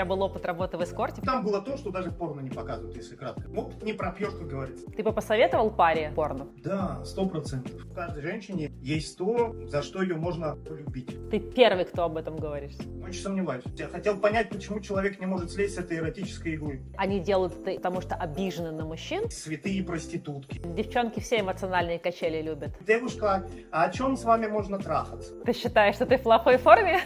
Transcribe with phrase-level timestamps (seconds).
[0.00, 1.20] тебя был опыт работы в эскорте?
[1.20, 3.42] Там было то, что даже порно не показывают, если кратко.
[3.48, 4.86] Вот не пропьешь, как говорится.
[4.86, 6.48] Ты бы посоветовал паре порно?
[6.64, 7.72] Да, сто процентов.
[7.84, 11.14] В каждой женщине есть то, за что ее можно полюбить.
[11.30, 12.76] Ты первый, кто об этом говоришь.
[13.04, 13.62] Очень сомневаюсь.
[13.76, 16.82] Я хотел понять, почему человек не может слезть с этой эротической иглы.
[16.96, 19.28] Они делают это, потому что обижены на мужчин.
[19.30, 20.62] Святые проститутки.
[20.64, 22.70] Девчонки все эмоциональные качели любят.
[22.86, 25.34] Девушка, а о чем с вами можно трахаться?
[25.44, 27.00] Ты считаешь, что ты в плохой форме?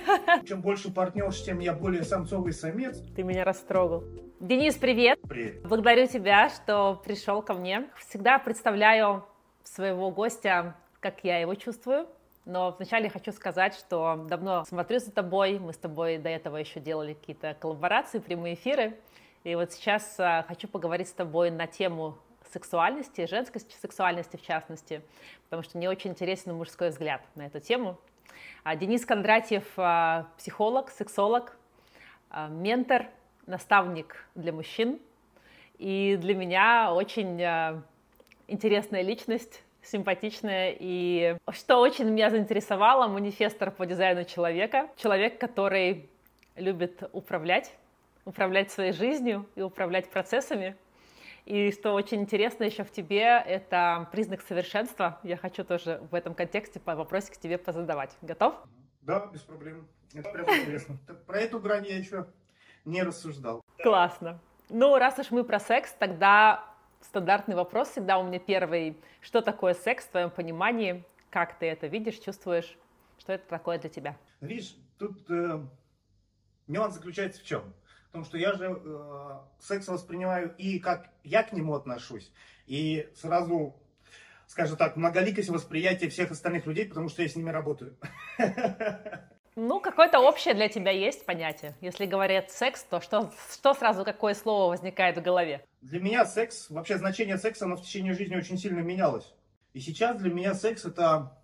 [0.47, 2.84] Чем больше партнерш, тем я более самцовый самец.
[2.93, 4.05] Ты меня растрогал.
[4.41, 5.19] Денис, привет.
[5.27, 5.63] Привет.
[5.63, 7.89] Благодарю тебя, что пришел ко мне.
[7.97, 9.25] Всегда представляю
[9.63, 12.07] своего гостя, как я его чувствую.
[12.45, 15.59] Но вначале хочу сказать, что давно смотрю за тобой.
[15.59, 18.99] Мы с тобой до этого еще делали какие-то коллаборации, прямые эфиры.
[19.45, 22.19] И вот сейчас а, хочу поговорить с тобой на тему
[22.53, 25.03] сексуальности, женской сексуальности в частности,
[25.45, 27.99] потому что мне очень интересен мужской взгляд на эту тему.
[28.63, 31.57] А Денис Кондратьев а,– психолог, сексолог,
[32.51, 33.07] ментор,
[33.47, 34.99] наставник для мужчин.
[35.79, 37.83] И для меня очень а,
[38.47, 40.75] интересная личность, симпатичная.
[40.79, 44.89] И что очень меня заинтересовало, манифестор по дизайну человека.
[44.97, 46.09] Человек, который
[46.57, 47.75] любит управлять,
[48.25, 50.77] управлять своей жизнью и управлять процессами.
[51.45, 55.21] И что очень интересно еще в тебе, это признак совершенства.
[55.23, 58.17] Я хочу тоже в этом контексте по вопросик тебе позадавать.
[58.23, 58.55] Готов?
[59.05, 59.87] Да, без проблем.
[60.15, 60.97] Это прям интересно.
[61.27, 62.27] Про эту грань я еще
[62.85, 63.63] не рассуждал.
[63.83, 64.41] Классно.
[64.71, 66.65] Ну, раз уж мы про секс, тогда
[67.03, 68.97] стандартный вопрос всегда у меня первый.
[69.21, 71.05] Что такое секс в твоем понимании?
[71.29, 72.79] Как ты это видишь, чувствуешь?
[73.19, 74.17] Что это такое для тебя?
[74.41, 75.61] Видишь, тут э,
[76.67, 77.75] нюанс заключается в чем?
[78.07, 82.33] Потому что я же э, секс воспринимаю и как я к нему отношусь,
[82.67, 83.77] и сразу,
[84.55, 87.97] скажем так, многоликость восприятия всех остальных людей, потому что я с ними работаю.
[89.57, 91.75] Ну, какое-то общее для тебя есть понятие.
[91.81, 95.65] Если говорят секс, то что, что сразу, какое слово возникает в голове?
[95.81, 99.33] Для меня секс, вообще значение секса, оно в течение жизни очень сильно менялось.
[99.73, 101.37] И сейчас для меня секс это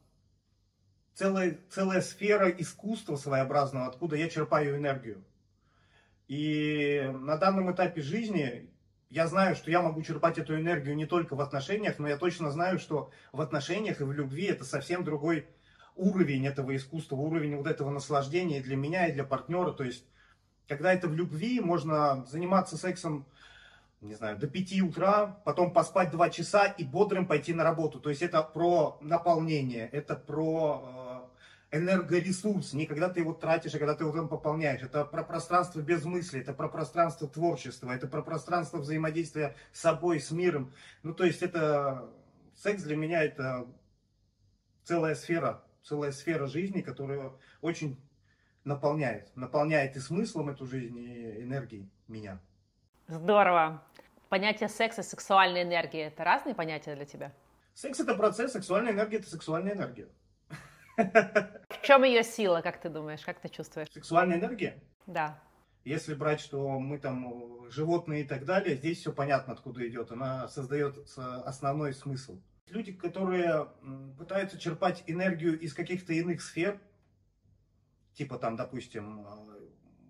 [1.15, 5.25] целая, целая сфера искусства своеобразного, откуда я черпаю энергию.
[6.29, 8.70] И на данном этапе жизни
[9.11, 12.51] я знаю, что я могу черпать эту энергию не только в отношениях, но я точно
[12.51, 15.47] знаю, что в отношениях и в любви это совсем другой
[15.97, 19.73] уровень этого искусства, уровень вот этого наслаждения для меня, и для партнера.
[19.73, 20.05] То есть,
[20.69, 23.27] когда это в любви, можно заниматься сексом,
[24.01, 27.99] не знаю, до 5 утра, потом поспать 2 часа и бодрым пойти на работу.
[27.99, 31.00] То есть, это про наполнение, это про
[31.73, 34.83] энергоресурс, не когда ты его тратишь, а когда ты его там пополняешь.
[34.83, 40.21] Это про пространство без мысли, это про пространство творчества, это про пространство взаимодействия с собой,
[40.21, 40.73] с миром.
[41.03, 42.11] Ну, то есть это
[42.57, 43.67] секс для меня это
[44.85, 48.01] целая сфера, целая сфера жизни, которая очень
[48.65, 52.41] наполняет, наполняет и смыслом эту жизнь, и энергией меня.
[53.07, 53.83] Здорово.
[54.29, 57.33] Понятие секса, сексуальной энергии– это разные понятия для тебя?
[57.75, 60.09] Секс– это процесс, сексуальная энергия– это сексуальная энергия.
[61.91, 63.89] Чем ее сила, как ты думаешь, как ты чувствуешь?
[63.93, 64.81] Сексуальная энергия?
[65.09, 65.43] Да.
[65.83, 70.13] Если брать, что мы там животные и так далее, здесь все понятно, откуда идет.
[70.13, 72.41] Она создает основной смысл.
[72.69, 73.67] Люди, которые
[74.17, 76.81] пытаются черпать энергию из каких-то иных сфер,
[78.15, 79.27] типа там, допустим,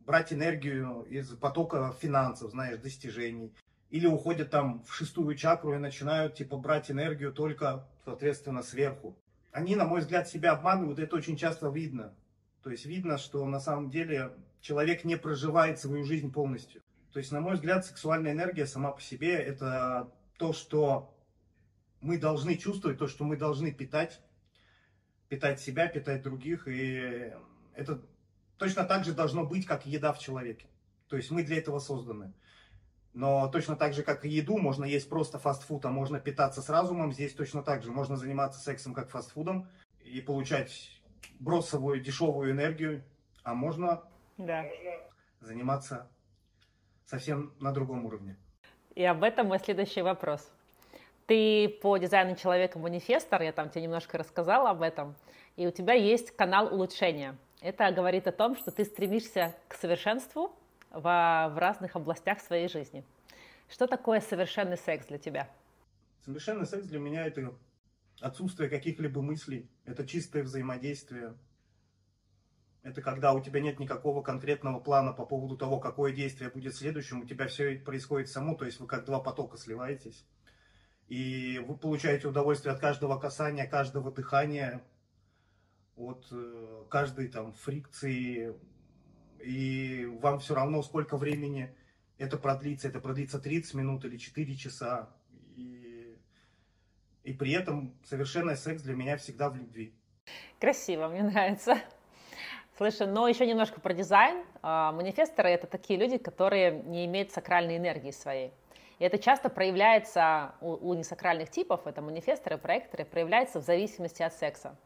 [0.05, 3.55] брать энергию из потока финансов, знаешь, достижений,
[3.89, 9.17] или уходят там в шестую чакру и начинают типа брать энергию только, соответственно, сверху
[9.53, 12.15] они, на мой взгляд, себя обманывают, это очень часто видно.
[12.63, 16.83] То есть видно, что на самом деле человек не проживает свою жизнь полностью.
[17.13, 21.15] То есть, на мой взгляд, сексуальная энергия сама по себе это то, что
[22.01, 24.21] мы должны чувствовать, то, что мы должны питать,
[25.29, 26.69] питать себя, питать других.
[26.69, 27.33] И
[27.75, 28.01] это
[28.59, 30.67] точно так же должно быть, как еда в человеке.
[31.09, 32.33] То есть мы для этого созданы.
[33.13, 36.69] Но точно так же, как и еду, можно есть просто фастфуд, а можно питаться с
[36.69, 37.13] разумом.
[37.13, 39.69] Здесь точно так же можно заниматься сексом как фастфудом
[40.05, 41.01] и получать
[41.41, 43.03] бросовую дешевую энергию,
[43.43, 44.03] а можно
[44.37, 44.65] да.
[45.41, 46.09] заниматься
[47.05, 48.37] совсем на другом уровне.
[48.95, 50.49] И об этом мой следующий вопрос.
[51.27, 55.15] Ты по дизайну человека манифестор, я там тебе немножко рассказала об этом,
[55.57, 57.37] и у тебя есть канал улучшения.
[57.61, 60.53] Это говорит о том, что ты стремишься к совершенству,
[60.91, 63.05] в, в разных областях своей жизни.
[63.69, 65.49] Что такое совершенный секс для тебя?
[66.25, 67.55] Совершенный секс для меня это
[68.21, 71.35] отсутствие каких-либо мыслей, это чистое взаимодействие.
[72.83, 77.21] Это когда у тебя нет никакого конкретного плана по поводу того, какое действие будет следующим,
[77.21, 80.25] у тебя все происходит само, то есть вы как два потока сливаетесь.
[81.09, 84.83] И вы получаете удовольствие от каждого касания, каждого дыхания,
[85.97, 88.55] от э, каждой там фрикции,
[89.43, 91.75] и вам все равно, сколько времени
[92.19, 92.89] это продлится.
[92.89, 95.09] Это продлится 30 минут или 4 часа.
[95.57, 96.17] И,
[97.25, 99.95] и при этом совершенный секс для меня всегда в любви.
[100.59, 101.79] Красиво, мне нравится.
[102.77, 104.45] Слушай, но еще немножко про дизайн.
[104.63, 108.53] А, манифесторы— это такие люди, которые не имеют сакральной энергии своей.
[108.99, 114.35] И это часто проявляется у, у несакральных типов, это манифесторы, проекторы, проявляется в зависимости от
[114.35, 114.77] секса.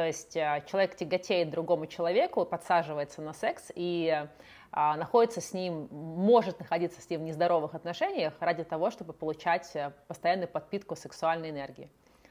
[0.00, 4.26] То есть а, человек тяготеет другому человеку, подсаживается на секс и
[4.72, 9.70] а, находится с ним, может находиться с ним в нездоровых отношениях ради того, чтобы получать
[9.76, 11.90] э, постоянную подпитку сексуальной энергии.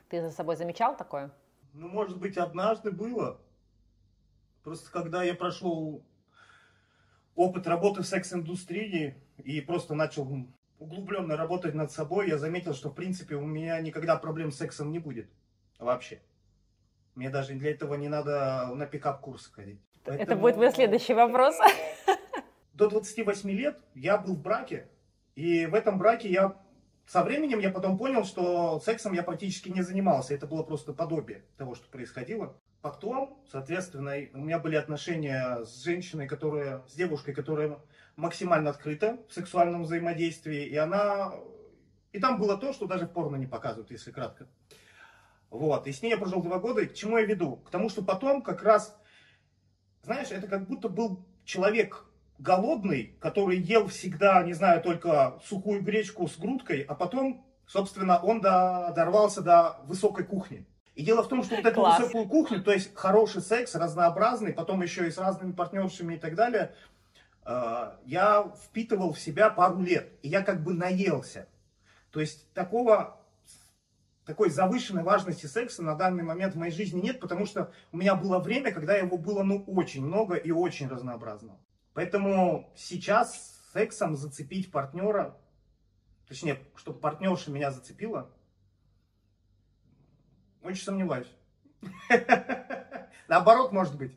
[0.10, 1.30] Ты за собой замечал такое?
[1.74, 3.39] Ну, может быть, однажды было.
[4.63, 6.04] Просто когда я прошел
[7.36, 9.13] опыт работы в секс-индустрии
[9.44, 10.27] и просто начал
[10.80, 14.92] углубленно работать над собой, я заметил, что, в принципе, у меня никогда проблем с сексом
[14.92, 15.30] не будет.
[15.77, 16.19] Вообще.
[17.19, 19.81] Мне даже для этого не надо на пикап-курс ходить.
[20.06, 20.24] Поэтому...
[20.24, 21.54] Это будет мой следующий вопрос.
[22.74, 24.88] До 28 лет я был в браке,
[25.36, 26.56] и в этом браке я
[27.07, 30.33] со временем я потом понял, что сексом я практически не занимался.
[30.33, 32.56] Это было просто подобие того, что происходило.
[32.81, 37.80] Потом, соответственно, у меня были отношения с женщиной, которая, с девушкой, которая
[38.16, 40.68] максимально открыта в сексуальном взаимодействии.
[40.68, 41.33] И она...
[42.13, 44.48] И там было то, что даже порно не показывают, если кратко.
[45.50, 45.88] Вот.
[45.88, 46.81] И с ней я прожил два года.
[46.81, 47.57] И к чему я веду?
[47.57, 48.96] К тому, что потом как раз,
[50.04, 52.06] знаешь, это как будто был человек
[52.38, 58.40] голодный, который ел всегда, не знаю, только сухую гречку с грудкой, а потом, собственно, он
[58.40, 60.66] до, дорвался до высокой кухни.
[60.96, 62.00] И дело в том, что вот эту Класс.
[62.00, 66.36] высокую кухню, то есть хороший секс, разнообразный, потом еще и с разными партнершами и так
[66.36, 66.75] далее,
[67.45, 70.12] э, я впитывал в себя пару лет.
[70.24, 71.48] И я как бы наелся.
[72.12, 73.19] То есть такого
[74.30, 78.14] такой завышенной важности секса на данный момент в моей жизни нет, потому что у меня
[78.14, 81.58] было время, когда его было ну очень много и очень разнообразно.
[81.96, 85.36] Поэтому сейчас сексом зацепить партнера,
[86.28, 88.30] точнее, чтобы партнерша меня зацепила,
[90.62, 91.36] очень сомневаюсь.
[93.28, 94.16] Наоборот, может быть.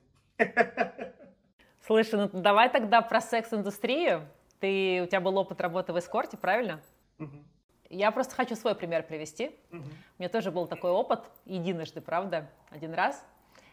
[1.87, 4.29] Слушай, ну давай тогда про секс-индустрию.
[4.61, 6.82] Ты, у тебя был опыт работы в эскорте, правильно?
[7.19, 7.44] Угу.
[7.93, 9.55] Я просто хочу свой пример привести.
[9.71, 9.83] Угу.
[9.83, 13.23] У меня тоже был такой опыт, единожды, правда, один раз.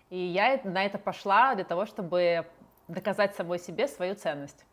[0.10, 2.46] И я на это пошла для того, чтобы
[2.90, 4.66] доказать самой себе свою ценность.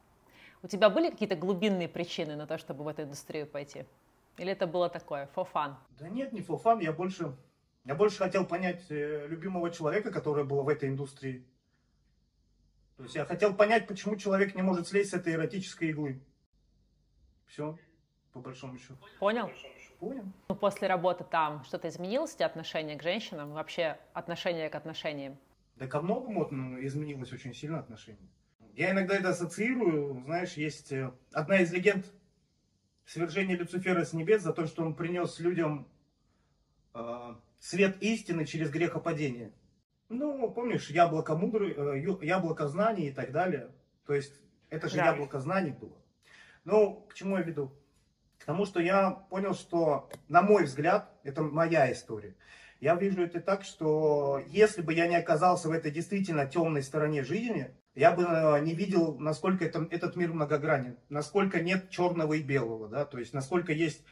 [0.64, 3.84] У тебя были какие-то глубинные причины на то, чтобы в эту индустрию пойти?
[4.36, 5.76] Или это было такое, for fun?
[6.00, 7.36] Да нет, не for fun, я больше,
[7.84, 11.46] я больше хотел понять э, любимого человека, который был в этой индустрии.
[12.96, 16.20] То есть я хотел понять, почему человек не может слезть с этой эротической иглы.
[17.46, 17.78] Все
[18.36, 18.98] по большому счету.
[19.18, 19.50] Понял?
[19.98, 20.24] Понял.
[20.48, 25.38] Ну, после работы там что-то изменилось у тебя отношение к женщинам, вообще отношение к отношениям?
[25.76, 28.28] Да ко многому ну, изменилось очень сильно отношение.
[28.74, 32.04] Я иногда это ассоциирую, знаешь, есть э, одна из легенд
[33.06, 35.88] свержения Люцифера с небес за то, что он принес людям
[36.92, 39.50] э, свет истины через грехопадение.
[40.10, 43.70] Ну, помнишь, яблоко мудрый, э, яблоко знаний и так далее.
[44.04, 44.34] То есть,
[44.68, 45.06] это же да.
[45.06, 45.96] яблоко знаний было.
[46.64, 47.72] Ну, к чему я веду?
[48.38, 52.36] Потому что я понял, что, на мой взгляд, это моя история.
[52.80, 57.24] Я вижу это так, что если бы я не оказался в этой действительно темной стороне
[57.24, 62.42] жизни, я бы э, не видел, насколько это, этот мир многогранен, насколько нет черного и
[62.42, 64.02] белого, да, то есть насколько есть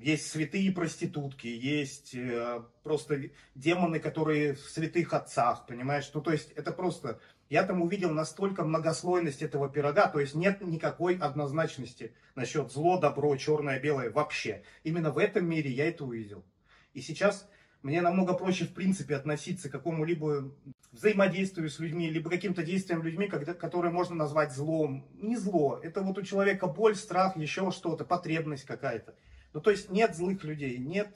[0.00, 6.10] есть святые проститутки, есть э, просто демоны, которые в святых отцах, понимаешь?
[6.14, 7.18] Ну, то есть это просто
[7.52, 13.36] я там увидел настолько многослойность этого пирога, то есть нет никакой однозначности насчет зло, добро,
[13.36, 14.62] черное, белое вообще.
[14.84, 16.46] Именно в этом мире я это увидел.
[16.94, 17.46] И сейчас
[17.82, 20.50] мне намного проще, в принципе, относиться к какому-либо
[20.92, 25.06] взаимодействию с людьми, либо каким-то действиям людьми, когда, которые можно назвать злом.
[25.20, 29.14] Не зло, это вот у человека боль, страх, еще что-то, потребность какая-то.
[29.52, 31.14] Ну, то есть нет злых людей, нет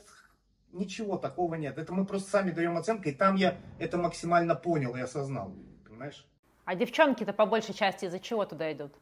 [0.71, 1.79] ничего такого нет.
[1.79, 5.57] Это мы просто сами даем оценку, и там я это максимально понял и осознал
[5.97, 6.27] понимаешь?
[6.65, 8.93] А девчонки-то по большей части из-за чего туда идут?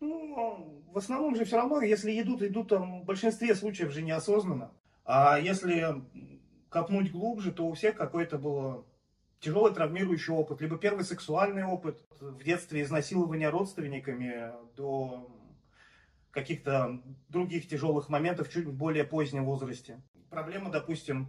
[0.00, 4.72] Ну, в основном же все равно, если идут, идут там в большинстве случаев же неосознанно.
[5.04, 6.02] А если
[6.68, 8.86] копнуть глубже, то у всех какой-то был
[9.38, 15.30] тяжелый травмирующий опыт, либо первый сексуальный опыт в детстве изнасилования родственниками до
[16.30, 20.02] каких-то других тяжелых моментов чуть более позднем возрасте.
[20.30, 21.28] Проблема, допустим,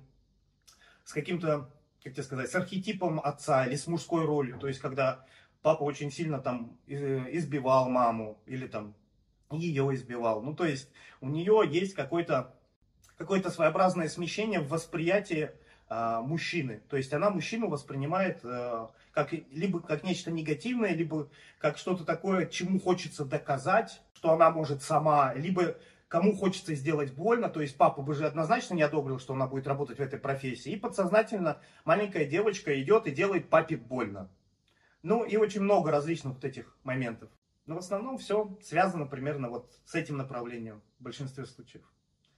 [1.04, 1.70] с каким-то
[2.06, 4.60] как тебе сказать, с архетипом отца или с мужской ролью.
[4.60, 5.26] То есть, когда
[5.64, 8.94] папа очень сильно там избивал маму или там
[9.50, 10.44] ее избивал.
[10.44, 10.88] Ну, то есть,
[11.20, 12.54] у нее есть какое-то
[13.18, 15.50] какое-то своеобразное смещение в восприятии
[15.90, 16.82] э, мужчины.
[16.90, 22.46] То есть она мужчину воспринимает э, как, либо как нечто негативное, либо как что-то такое,
[22.46, 28.02] чему хочется доказать, что она может сама, либо кому хочется сделать больно, то есть папа
[28.02, 32.26] бы же однозначно не одобрил, что она будет работать в этой профессии, и подсознательно маленькая
[32.26, 34.30] девочка идет и делает папе больно.
[35.02, 37.30] Ну и очень много различных вот этих моментов.
[37.66, 41.84] Но в основном все связано примерно вот с этим направлением в большинстве случаев.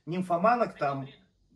[0.05, 1.07] Нимфоманок там,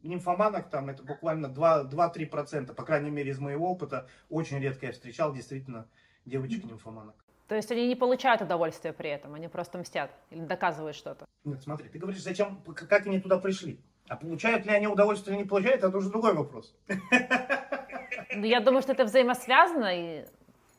[0.04, 5.34] нимфоманок там это буквально 2-3%, по крайней мере из моего опыта, очень редко я встречал
[5.34, 5.88] действительно
[6.26, 7.16] девочек-нимфоманок.
[7.52, 11.26] То есть они не получают удовольствия при этом, они просто мстят или доказывают что-то.
[11.44, 13.78] Нет, смотри, ты говоришь, зачем, как они туда пришли?
[14.08, 16.74] А получают ли они удовольствие или не получают, это уже другой вопрос.
[18.34, 20.26] Ну, я думаю, что это взаимосвязано, и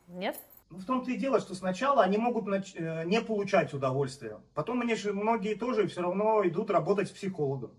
[0.08, 0.34] нет?
[0.70, 2.74] Ну, в том-то и дело, что сначала они могут нач...
[2.74, 4.40] Э, не получать удовольствия.
[4.54, 7.72] Потом они же многие тоже все равно идут работать с психологом.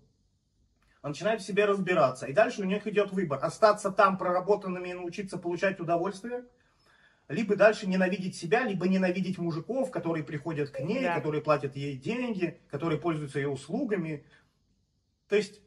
[1.02, 2.26] Он начинает в себе разбираться.
[2.26, 3.40] И дальше у них идет выбор.
[3.42, 6.44] Остаться там проработанными и научиться получать удовольствие–
[7.28, 11.14] либо дальше ненавидеть себя, либо ненавидеть мужиков, которые приходят к ней, да.
[11.14, 14.24] которые платят ей деньги, которые пользуются ее услугами.
[15.28, 15.60] То есть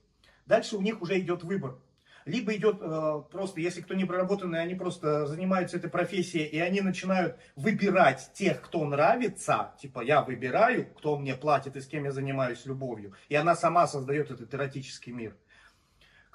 [0.46, 1.80] дальше у них уже идет выбор.
[2.26, 6.82] Либо идет э, просто, если кто не проработанный, они просто занимаются этой профессией, и они
[6.82, 9.74] начинают выбирать тех, кто нравится.
[9.82, 13.14] Типа, я выбираю, кто мне платит и с кем я занимаюсь любовью.
[13.30, 15.38] И она сама создает этот эротический мир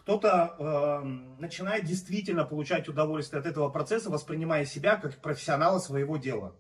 [0.03, 1.05] кто-то э,
[1.39, 6.57] начинает действительно получать удовольствие от этого процесса, воспринимая себя как профессионала своего дела.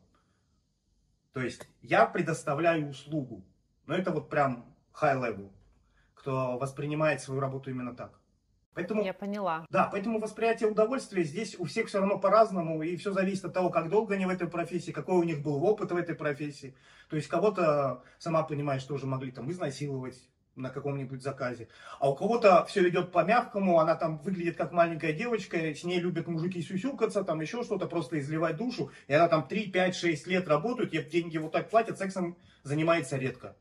[1.32, 3.44] То есть я предоставляю услугу.
[3.86, 5.50] Но это вот прям high level,
[6.14, 8.20] кто воспринимает свою работу именно так.
[8.74, 9.66] Поэтому, я поняла.
[9.70, 13.70] Да, поэтому восприятие удовольствия здесь у всех все равно по-разному, и все зависит от того,
[13.70, 16.76] как долго они в этой профессии, какой у них был опыт в этой профессии.
[17.10, 20.16] То есть кого-то, сама понимаешь, тоже могли там изнасиловать,
[20.54, 21.68] на каком-нибудь заказе.
[21.98, 26.26] А у кого-то все идет по-мягкому, она там выглядит как маленькая девочка, с ней любят
[26.26, 28.90] мужики сюсюкаться, там еще что-то, просто изливать душу.
[29.08, 33.16] И она там 3, 5, 6 лет работает, ей деньги вот так платят, сексом занимается
[33.16, 33.56] редко.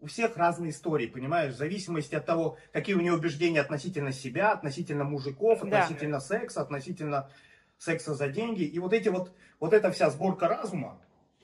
[0.00, 4.52] У всех разные истории, понимаешь, в зависимости от того, какие у нее убеждения относительно себя,
[4.52, 6.20] относительно мужиков, относительно да.
[6.20, 7.30] секса, относительно
[7.76, 8.62] секса за деньги.
[8.62, 10.98] И вот эти вот, вот эта вся сборка разума,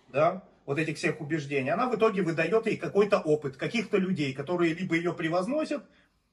[0.09, 4.75] да, вот этих всех убеждений, она в итоге выдает ей какой-то опыт каких-то людей, которые
[4.75, 5.85] либо ее превозносят,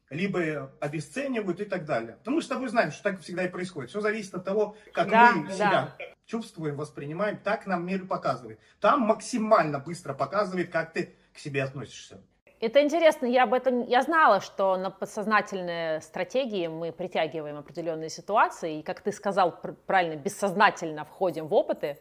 [0.10, 2.18] либо обесценивают и так далее.
[2.18, 3.92] Потому что мы знаем, что так всегда и происходит.
[3.92, 5.54] Все зависит от того, как да, мы да.
[5.54, 8.60] себя чувствуем, воспринимаем, так нам мир показывает.
[8.80, 12.22] Там максимально быстро показывает, как ты к себе относишься.
[12.60, 18.80] Это интересно, я об этом, я знала, что на подсознательные стратегии мы притягиваем определенные ситуации,
[18.80, 22.00] и, как ты сказал правильно, бессознательно входим в опыты,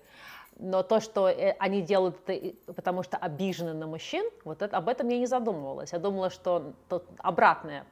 [0.62, 4.88] но то, что э, они делают это потому что обижены на мужчин, вот это, об
[4.88, 5.92] этом я не задумывалась.
[5.92, 7.84] Я думала, что тут обратная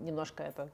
[0.00, 0.70] немножко это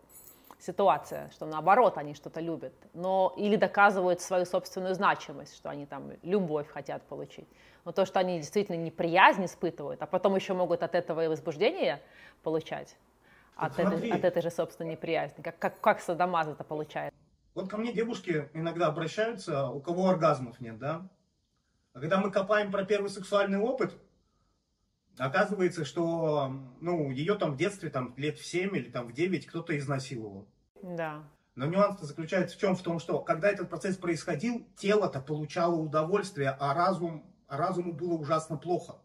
[0.61, 6.13] ситуация, что наоборот они что-то любят, но или доказывают свою собственную значимость, что они там
[6.23, 7.49] любовь хотят получить.
[7.85, 12.01] Но то, что они действительно неприязнь испытывают, а потом еще могут от этого и возбуждение
[12.45, 12.97] получать,
[13.57, 17.13] от этой, от этой же собственной неприязни, как, как, как садомаз это получает.
[17.55, 21.09] Вот ко мне девушки иногда обращаются, у кого оргазмов нет, да?
[21.93, 23.95] А когда мы копаем про первый сексуальный опыт,
[25.19, 26.49] оказывается, что
[26.81, 30.49] ну, ее там в детстве, там, лет в 7 или там в 9 кто-то изнасиловал.
[30.83, 31.25] Да.
[31.55, 32.75] Но нюанс заключается в чем?
[32.75, 38.15] В том, что когда этот процесс происходил, тело-то получало удовольствие, а разум, а разуму было
[38.15, 38.97] ужасно плохо.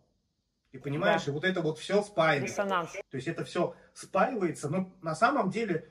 [0.71, 1.31] И понимаешь, да.
[1.31, 2.63] и вот это вот все спаивается.
[2.63, 2.91] Диссонанс.
[2.91, 5.89] То есть это все спаивается, но на самом деле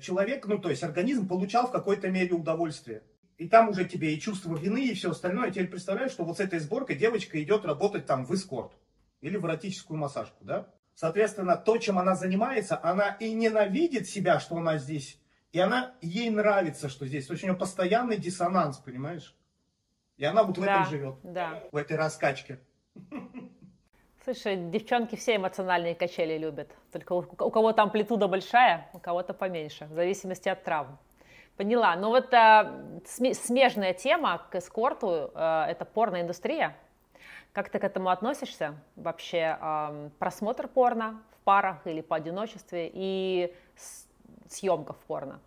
[0.00, 3.02] человек, ну то есть организм получал в какой-то мере удовольствие.
[3.38, 5.50] И там уже тебе и чувство вины, и все остальное.
[5.50, 8.72] Теперь представляешь, что вот с этой сборкой девочка идет работать там в эскорт
[9.20, 10.68] или в эротическую массажку, да?
[10.94, 15.20] Соответственно, то, чем она занимается, она и ненавидит себя, что она здесь,
[15.52, 17.26] и она, ей нравится, что здесь.
[17.26, 19.36] То есть у нее постоянный диссонанс, понимаешь?
[20.16, 21.62] И она вот в да, этом живет, да.
[21.70, 22.60] в этой раскачке.
[24.26, 26.68] Слушай, девчонки все эмоциональные качели любят.
[26.90, 30.98] Только у, у кого-то амплитуда большая, у кого-то поменьше, в зависимости от травм.
[31.56, 31.94] Поняла.
[31.94, 36.76] Ну вот а, смежная тема к эскорту а,– это порноиндустрия.
[37.52, 38.74] Как ты к этому относишься?
[38.96, 43.54] Вообще а, просмотр порно в парах или по одиночестве и
[44.48, 45.38] съемка в порно.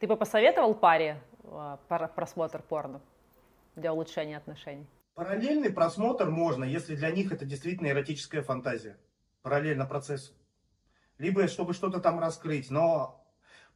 [0.00, 3.00] Ты бы посоветовал паре а, просмотр порно
[3.76, 4.88] для улучшения отношений?
[5.14, 8.98] Параллельный просмотр можно, если для них это действительно эротическая фантазия.
[9.42, 10.32] Параллельно процессу.
[11.18, 12.68] Либо чтобы что-то там раскрыть.
[12.68, 13.24] Но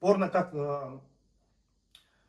[0.01, 0.99] порно как, э,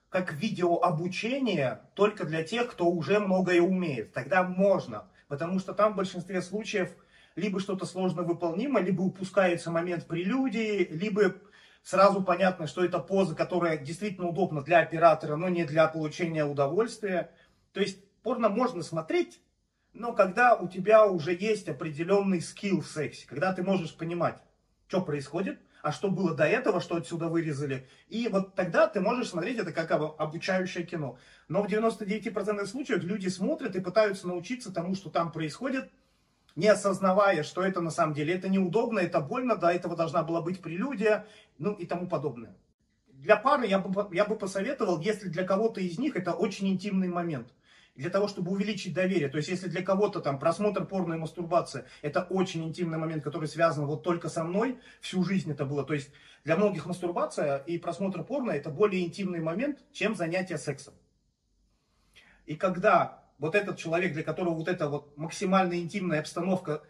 [0.10, 4.14] как видеообучение только для тех, кто уже многое умеет.
[4.14, 5.10] Тогда можно.
[5.28, 6.96] Потому что там в большинстве случаев
[7.36, 11.34] либо что-то сложно выполнимо, либо упускается момент прелюдии, либо
[11.82, 17.32] сразу понятно, что это поза, которая действительно удобна для оператора, но не для получения удовольствия.
[17.74, 19.42] То есть порно можно смотреть,
[19.94, 24.42] но когда у тебя уже есть определенный скилл в сексе, когда ты можешь понимать,
[24.88, 27.88] что происходит, а что было до этого, что отсюда вырезали.
[28.08, 31.18] И вот тогда ты можешь смотреть это как обучающее кино.
[31.48, 35.90] Но в 99% случаев люди смотрят и пытаются научиться тому, что там происходит,
[36.56, 40.42] не осознавая, что это на самом деле, это неудобно, это больно, до этого должна была
[40.42, 41.26] быть прелюдия,
[41.58, 42.56] ну и тому подобное.
[43.08, 47.10] Для пары я бы, я бы посоветовал, если для кого-то из них это очень интимный
[47.10, 47.54] момент,
[48.00, 49.28] для того, чтобы увеличить доверие.
[49.28, 53.50] То есть, если для кого-то там просмотр порно и мастурбация, это очень интимный момент, который
[53.50, 55.84] связан вот только со мной, всю жизнь это было.
[55.84, 56.10] То есть,
[56.46, 60.94] для многих мастурбация и просмотр порно это более интимный момент, чем занятие сексом.
[62.46, 66.84] И когда вот этот человек, для которого вот эта вот максимально интимная обстановка,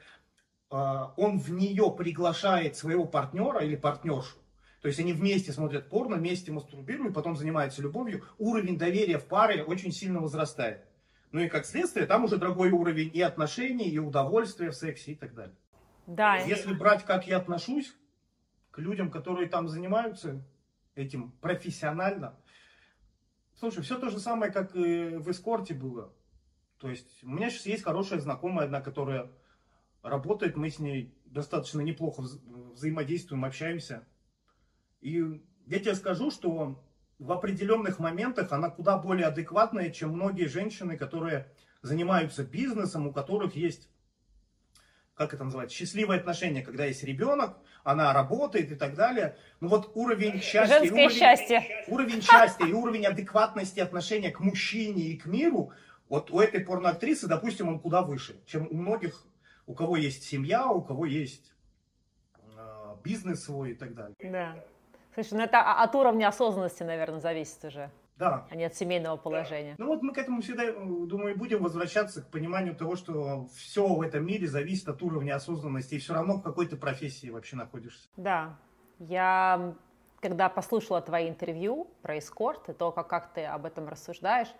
[0.69, 4.37] а, он в нее приглашает своего партнера или партнершу,
[4.81, 9.63] то есть они вместе смотрят порно, вместе мастурбируют, потом занимаются любовью, уровень доверия в паре
[9.63, 10.85] очень сильно возрастает.
[11.31, 15.15] Ну и как следствие, там уже другой уровень и отношений, и удовольствия в сексе и
[15.15, 15.55] так далее.
[16.07, 16.37] Да.
[16.37, 17.95] Если брать, как я отношусь
[18.71, 20.43] к людям, которые там занимаются
[20.95, 22.35] этим профессионально,
[23.59, 26.11] слушай, все то же самое, как и в эскорте было.
[26.79, 29.29] То есть у меня сейчас есть хорошая знакомая одна, которая
[30.01, 32.39] работает, мы с ней достаточно неплохо вза
[32.73, 34.07] взаимодействуем, общаемся.
[35.01, 36.81] И я тебе скажу, что
[37.19, 43.55] в определенных моментах она куда более адекватная, чем многие женщины, которые занимаются бизнесом, у которых
[43.55, 43.89] есть,
[45.15, 49.37] как это называется, счастливые отношения, когда есть ребенок, она работает и так далее.
[49.59, 51.85] Ну вот уровень счастья, Женское уровень, счастье.
[51.87, 55.73] уровень счастья и уровень адекватности отношения к мужчине и к миру,
[56.07, 59.25] вот у этой порноактрисы, допустим, он куда выше, чем у многих,
[59.67, 61.53] у кого есть семья, у кого есть
[62.57, 64.15] э, бизнес свой и так далее.
[64.23, 64.63] Да.
[65.23, 68.47] Слушай, ну это от уровня осознанности, наверное, зависит уже, Да.
[68.49, 69.75] а не от семейного положения.
[69.77, 73.85] Ну вот мы к этому всегда, э, думаю, будем возвращаться к пониманию того, что все
[73.85, 77.57] в этом мире зависит от уровня осознанности, и все равно в какой то профессии вообще
[77.57, 78.07] находишься.
[78.15, 78.57] Да.
[78.99, 79.75] Я,
[80.21, 84.53] когда послушала твои интервью про эскорт и то, как, как ты об этом рассуждаешь,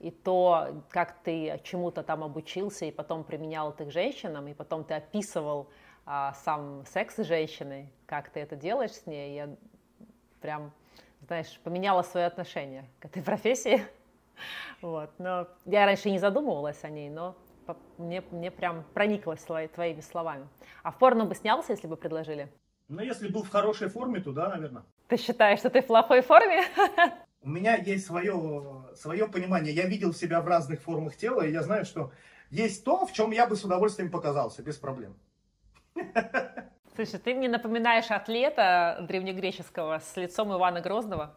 [0.00, 4.84] и то, как ты чему-то там обучился и потом применял это к женщинам, и потом
[4.84, 5.70] ты описывал
[6.04, 9.56] а, сам секс с женщиной, как ты это делаешь с ней, я
[10.44, 10.72] прям,
[11.26, 13.82] знаешь, поменяла свое отношение к этой профессии.
[14.82, 15.10] Вот.
[15.18, 17.36] Но я раньше не задумывалась о ней, но
[17.98, 20.48] мне, мне прям прониклась твои- твоими словами.
[20.82, 22.52] А в порно бы снялся, если бы предложили?
[22.88, 24.82] Но если был в хорошей форме, то да, наверное.
[25.06, 26.64] Ты считаешь, что ты в плохой форме?
[27.42, 29.72] У меня есть свое, свое понимание.
[29.72, 32.10] Я видел себя в разных формах тела, и я знаю, что
[32.50, 35.14] есть то, в чем я бы с удовольствием показался, без проблем.
[36.94, 41.34] Слушай, ты мне напоминаешь атлета древнегреческого с лицом Ивана Грозного.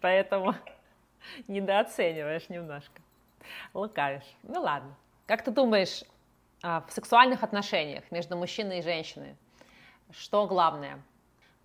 [0.00, 0.54] Поэтому
[1.48, 3.02] недооцениваешь немножко.
[3.74, 4.36] Лукавишь.
[4.44, 4.94] Ну ладно.
[5.26, 6.04] Как ты думаешь,
[6.62, 9.36] а, в сексуальных отношениях между мужчиной и женщиной,
[10.12, 11.02] что главное?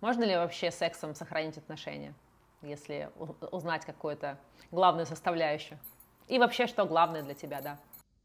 [0.00, 2.14] Можно ли вообще сексом сохранить отношения,
[2.62, 3.10] если
[3.52, 4.38] узнать какую-то
[4.72, 5.78] главную составляющую?
[6.26, 7.78] И вообще, что главное для тебя, да?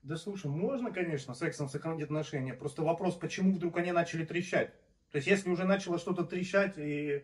[0.04, 2.54] Да слушай, можно, конечно, сексом сохранить отношения.
[2.54, 4.74] Просто вопрос, почему вдруг они начали трещать.
[5.12, 7.24] То есть, если уже начало что-то трещать, и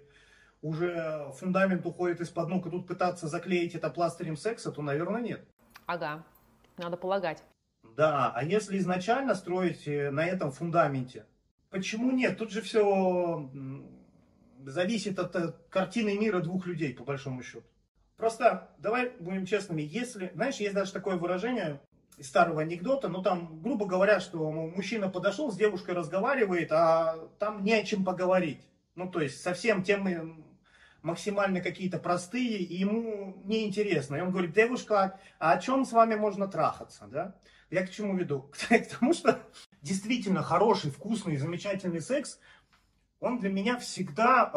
[0.61, 5.45] уже фундамент уходит из-под ног, и тут пытаться заклеить это пластырем секса, то, наверное, нет.
[5.85, 6.25] Ага,
[6.77, 7.43] надо полагать.
[7.95, 11.25] Да, а если изначально строить э, на этом фундаменте,
[11.69, 12.37] почему нет?
[12.37, 13.49] Тут же все
[14.65, 17.63] зависит от э, картины мира двух людей, по большому счету.
[18.17, 21.79] Просто, давай будем честными, если, знаешь, есть даже такое выражение
[22.17, 27.63] из старого анекдота, ну там, грубо говоря, что мужчина подошел, с девушкой разговаривает, а там
[27.63, 28.61] не о чем поговорить.
[28.95, 30.43] Ну, то есть, совсем темы
[31.01, 34.15] максимально какие-то простые, и ему неинтересно.
[34.15, 37.35] И он говорит, девушка, а о чем с вами можно трахаться, да?
[37.69, 38.51] Я к чему веду?
[38.69, 39.39] К тому, что
[39.81, 42.39] действительно хороший, вкусный, замечательный секс,
[43.19, 44.51] он для меня всегда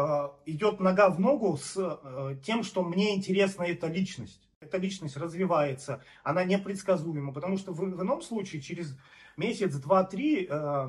[0.47, 4.48] э, идет нога в ногу с э, тем, что мне интересна эта личность.
[4.61, 8.99] Эта личность развивается, она непредсказуема, потому что в, в ином случае через
[9.37, 10.89] месяц, два, три, э,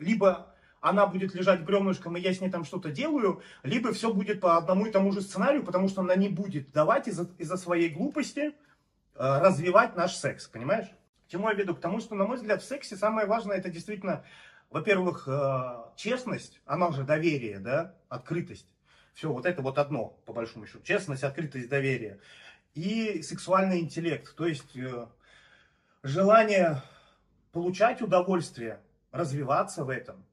[0.00, 4.40] либо она будет лежать бревнышком, и я с ней там что-то делаю, либо все будет
[4.40, 7.90] по одному и тому же сценарию, потому что она не будет давать из-за из своей
[7.90, 8.52] глупости э,
[9.14, 10.88] развивать наш секс, понимаешь?
[11.28, 11.76] К чему я веду?
[11.76, 14.24] К тому, что, на мой взгляд, в сексе самое важное это действительно,
[14.68, 18.66] во-первых, э, честность, она же доверие, да, открытость.
[19.14, 20.82] Все, вот это вот одно, по большому счету.
[20.82, 22.18] Честность, открытость, доверие.
[22.74, 25.06] И сексуальный интеллект, то есть э,
[26.02, 26.82] желание
[27.52, 28.80] получать удовольствие,
[29.12, 30.24] развиваться в этом.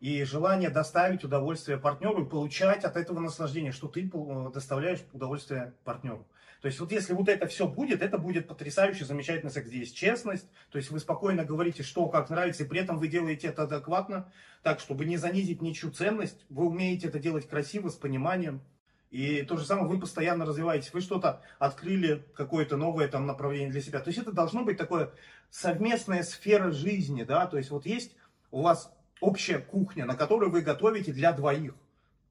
[0.00, 4.10] и желание доставить удовольствие партнеру и получать от этого наслаждение, что ты
[4.52, 6.26] доставляешь удовольствие партнеру.
[6.60, 9.68] То есть вот если вот это все будет, это будет потрясающе, замечательно секс.
[9.68, 13.48] Здесь честность, то есть вы спокойно говорите, что как нравится, и при этом вы делаете
[13.48, 16.44] это адекватно, так, чтобы не занизить ничью ценность.
[16.48, 18.62] Вы умеете это делать красиво, с пониманием.
[19.10, 23.80] И то же самое, вы постоянно развиваетесь, вы что-то открыли, какое-то новое там направление для
[23.80, 24.00] себя.
[24.00, 25.12] То есть это должно быть такое
[25.50, 28.16] совместная сфера жизни, да, то есть вот есть
[28.50, 31.74] у вас общая кухня, на которой вы готовите для двоих,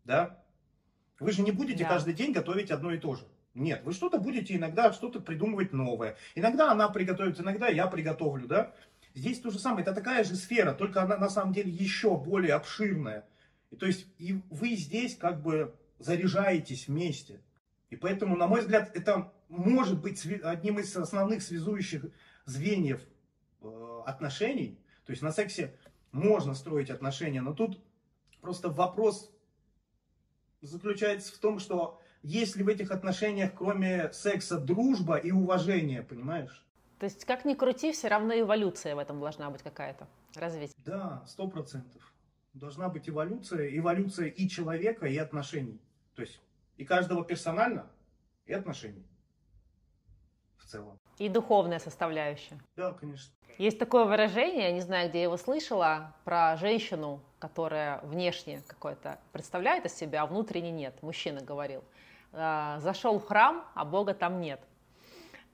[0.04, 0.42] да.
[1.20, 1.90] Вы же не будете да.
[1.90, 3.24] каждый день готовить одно и то же.
[3.54, 6.18] Нет, вы что-то будете иногда что-то придумывать новое.
[6.36, 8.74] Иногда она приготовит, иногда я приготовлю, да.
[9.14, 12.54] Здесь то же самое, это такая же сфера, только она на самом деле еще более
[12.54, 13.24] обширная.
[13.72, 17.42] И, то есть и вы здесь как бы заряжаетесь вместе.
[17.90, 22.06] И поэтому, на мой взгляд, это может быть одним из основных связующих
[22.46, 23.02] звеньев
[23.62, 24.80] э, отношений.
[25.06, 25.76] То есть на сексе
[26.12, 27.80] можно строить отношения, но тут
[28.42, 29.32] просто вопрос
[30.62, 36.66] заключается в том, что есть ли в этих отношениях, кроме секса, дружба и уважение, понимаешь?
[37.00, 40.76] То есть, как ни крути, все равно эволюция в этом должна быть какая-то, развитие.
[40.86, 42.14] Да, сто процентов.
[42.54, 45.80] Должна быть эволюция, эволюция и человека, и отношений.
[46.16, 46.40] То есть,
[46.78, 47.88] и каждого персонально,
[48.46, 49.06] и отношений
[50.58, 50.98] в целом.
[51.18, 52.60] И духовная составляющая.
[52.76, 53.34] Да, конечно.
[53.58, 59.20] Есть такое выражение, я не знаю, где я его слышала, про женщину, которая внешне какой-то
[59.32, 61.02] представляет из себя, а внутренне нет.
[61.02, 61.84] Мужчина говорил.
[62.34, 64.62] «А, Зашел в храм, а Бога там нет.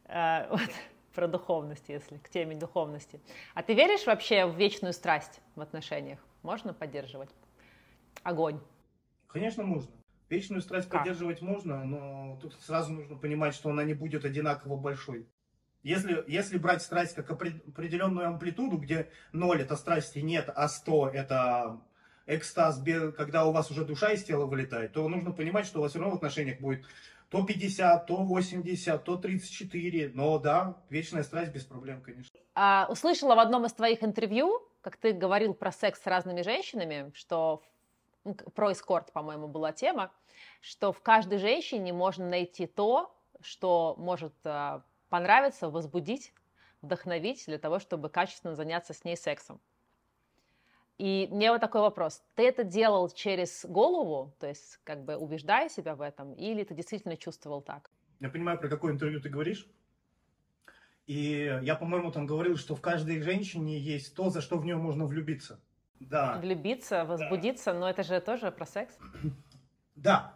[0.06, 0.70] А, вот,
[1.14, 3.20] про духовность, если к теме духовности.
[3.54, 6.20] А ты веришь вообще в вечную страсть в отношениях?
[6.42, 7.30] Можно поддерживать
[8.24, 8.60] огонь?
[9.28, 9.92] Конечно, можно.
[10.32, 11.02] Вечную страсть как?
[11.02, 15.28] поддерживать можно, но тут сразу нужно понимать, что она не будет одинаково большой.
[15.84, 21.82] Если, если брать страсть как определенную амплитуду, где 0 это страсти нет, а 100 это
[22.28, 22.82] экстаз,
[23.18, 26.00] когда у вас уже душа из тела вылетает, то нужно понимать, что у вас все
[26.00, 26.86] равно в отношениях будет
[27.30, 30.12] то 50, то 80, то 34.
[30.14, 32.40] Но да, вечная страсть без проблем, конечно.
[32.56, 37.12] А, услышала в одном из твоих интервью, как ты говорил про секс с разными женщинами,
[37.16, 37.64] что
[38.54, 40.12] про эскорт, по-моему, была тема,
[40.62, 46.34] что в каждой женщине можно найти то, что может а, понравиться, возбудить,
[46.82, 49.60] вдохновить для того, чтобы качественно заняться с ней сексом.
[50.98, 52.24] И мне вот такой вопрос.
[52.36, 56.76] Ты это делал через голову, то есть как бы убеждая себя в этом, или ты
[56.76, 57.90] действительно чувствовал так?
[58.20, 59.68] Я понимаю, про какое интервью ты говоришь.
[61.08, 64.76] И я, по-моему, там говорил, что в каждой женщине есть то, за что в нее
[64.78, 65.60] можно влюбиться.
[66.10, 66.40] Да.
[66.40, 67.80] Влюбиться, возбудиться, да.
[67.80, 68.98] но это же тоже про секс.
[69.96, 70.34] Да,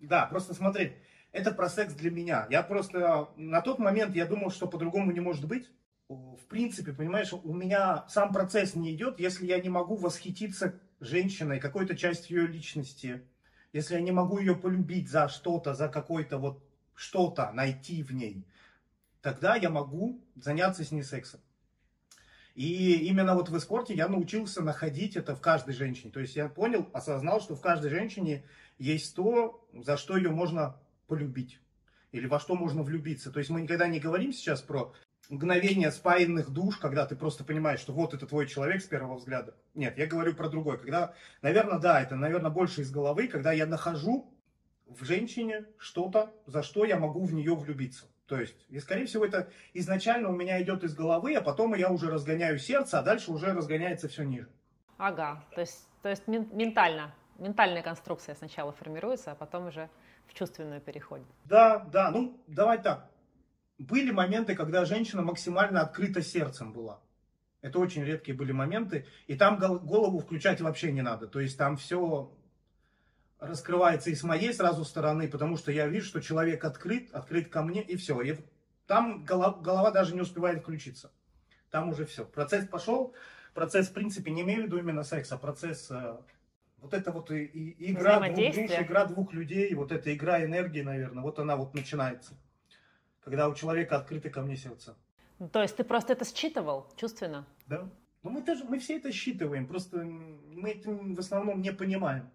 [0.00, 0.92] да, просто смотри,
[1.32, 2.46] это про секс для меня.
[2.50, 5.68] Я просто на тот момент я думал, что по-другому не может быть.
[6.08, 11.58] В принципе, понимаешь, у меня сам процесс не идет, если я не могу восхититься женщиной,
[11.58, 13.22] какой-то частью ее личности,
[13.72, 16.62] если я не могу ее полюбить за что-то, за какой-то вот
[16.94, 18.46] что-то найти в ней,
[19.20, 21.40] тогда я могу заняться с ней сексом.
[22.58, 26.10] И именно вот в эскорте я научился находить это в каждой женщине.
[26.10, 28.42] То есть я понял, осознал, что в каждой женщине
[28.78, 31.60] есть то, за что ее можно полюбить.
[32.10, 33.30] Или во что можно влюбиться.
[33.30, 34.92] То есть мы никогда не говорим сейчас про
[35.28, 39.54] мгновение спаянных душ, когда ты просто понимаешь, что вот это твой человек с первого взгляда.
[39.76, 40.78] Нет, я говорю про другое.
[40.78, 44.34] Когда, наверное, да, это, наверное, больше из головы, когда я нахожу
[44.88, 48.06] в женщине что-то, за что я могу в нее влюбиться.
[48.28, 51.90] То есть, и скорее всего, это изначально у меня идет из головы, а потом я
[51.90, 54.48] уже разгоняю сердце, а дальше уже разгоняется все ниже.
[54.98, 59.88] Ага, то есть, то есть ментально, ментальная конструкция сначала формируется, а потом уже
[60.26, 61.26] в чувственную переходит.
[61.46, 63.10] Да, да, ну давай так.
[63.78, 67.00] Были моменты, когда женщина максимально открыта сердцем была.
[67.62, 69.06] Это очень редкие были моменты.
[69.26, 71.28] И там голову включать вообще не надо.
[71.28, 72.30] То есть там все
[73.40, 77.62] раскрывается и с моей сразу стороны, потому что я вижу, что человек открыт, открыт ко
[77.62, 78.20] мне, и все.
[78.20, 78.36] И
[78.86, 81.12] там голова, голова даже не успевает включиться.
[81.70, 82.24] Там уже все.
[82.24, 83.14] Процесс пошел.
[83.54, 86.16] Процесс, в принципе, не имею в виду именно секс, а процесс э,
[86.80, 90.82] вот это вот и, и игра двух душ, игра двух людей, вот эта игра энергии,
[90.82, 92.34] наверное, вот она вот начинается.
[93.24, 94.96] Когда у человека открыто ко мне сердце.
[95.52, 97.46] То есть ты просто это считывал чувственно?
[97.66, 97.88] Да.
[98.22, 102.30] Ну мы, тоже, мы все это считываем, просто мы это в основном не понимаем.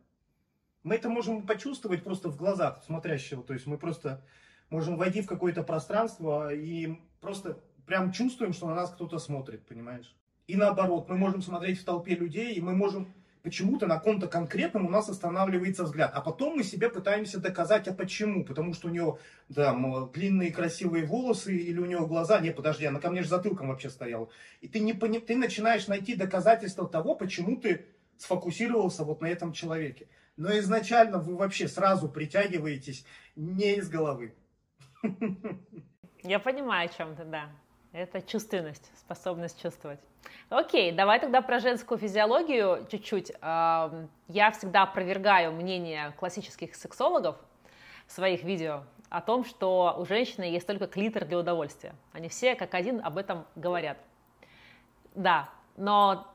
[0.84, 3.44] Мы это можем почувствовать просто в глазах смотрящего.
[3.44, 4.22] То есть мы просто
[4.70, 10.16] можем войти в какое-то пространство и просто прям чувствуем, что на нас кто-то смотрит, понимаешь?
[10.48, 14.86] И наоборот, мы можем смотреть в толпе людей, и мы можем почему-то на ком-то конкретном
[14.86, 16.12] у нас останавливается взгляд.
[16.14, 18.46] А потом мы себе пытаемся доказать, а почему?
[18.46, 19.20] Потому что у него
[19.50, 19.76] да,
[20.14, 22.40] длинные красивые волосы или у него глаза.
[22.40, 24.30] Не, подожди, она ко мне же затылком вообще стояла.
[24.62, 27.86] И ты, не, ты начинаешь найти доказательства того, почему ты
[28.18, 30.08] сфокусировался вот на этом человеке.
[30.38, 34.34] Но изначально вы вообще сразу притягиваетесь не из головы.
[36.24, 37.50] Я понимаю, о чем ты, да.
[37.92, 40.00] Это чувственность, способность чувствовать.
[40.50, 43.32] Окей, давай тогда про женскую физиологию чуть-чуть.
[43.40, 47.36] Я всегда опровергаю мнение классических сексологов
[48.08, 51.94] в своих видео о том, что у женщины есть только клитор для удовольствия.
[52.14, 54.00] Они все как один об этом говорят.
[55.14, 56.33] Да, но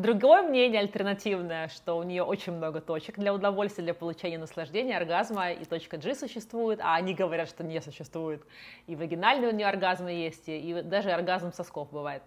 [0.00, 5.52] другое мнение альтернативное, что у нее очень много точек для удовольствия, для получения наслаждения, оргазма,
[5.52, 8.42] и точка G существует, а они говорят, что не существует.
[8.86, 12.22] И вагинальные у нее оргазмы есть, и даже оргазм сосков бывает.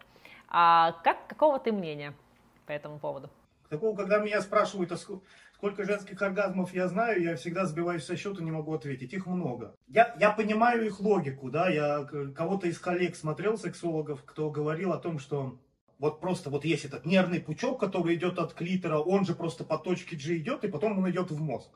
[0.50, 2.14] А как, какого ты мнения
[2.66, 3.30] по этому поводу?
[3.70, 8.44] Такого, когда меня спрашивают, а сколько женских оргазмов я знаю, я всегда сбиваюсь со счета,
[8.44, 9.14] не могу ответить.
[9.14, 9.76] Их много.
[9.88, 12.06] Я, я понимаю их логику, да, я
[12.36, 15.58] кого-то из коллег смотрел, сексологов, кто говорил о том, что
[16.02, 19.78] вот просто вот есть этот нервный пучок, который идет от клитора, он же просто по
[19.78, 21.70] точке G идет, и потом он идет в мозг.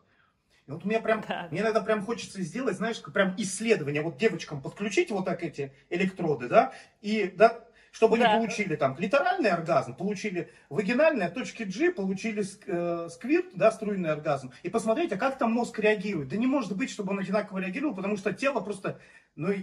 [0.65, 1.47] И вот мне прям, да.
[1.51, 6.47] мне иногда прям хочется сделать, знаешь, прям исследование, вот девочкам подключить вот так эти электроды,
[6.47, 8.31] да, и, да, чтобы да.
[8.31, 14.51] они получили там клиторальный оргазм, получили вагинальные точки G, получили э, сквирт, да, струйный оргазм,
[14.63, 16.29] и посмотреть, а как там мозг реагирует.
[16.29, 18.99] Да не может быть, чтобы он одинаково реагировал, потому что тело просто,
[19.35, 19.53] ну,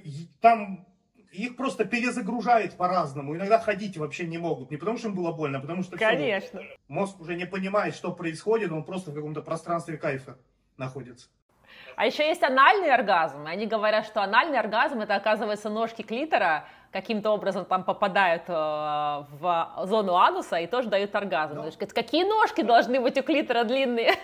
[0.40, 0.86] там
[1.32, 3.34] их просто перезагружает по-разному.
[3.34, 4.70] Иногда ходить вообще не могут.
[4.70, 6.60] Не потому, что им было больно, а потому что Конечно.
[6.60, 10.36] Все, мозг уже не понимает, что происходит, он просто в каком-то пространстве кайфа
[10.76, 11.28] находится.
[11.96, 13.46] А еще есть анальный оргазм.
[13.46, 19.86] Они говорят, что анальный оргазм это оказывается ножки клитора каким-то образом там попадают э, в
[19.86, 21.54] зону ануса и тоже дают оргазм.
[21.54, 21.60] Да.
[21.62, 24.12] Говоришь, какие ножки должны быть у клитора длинные?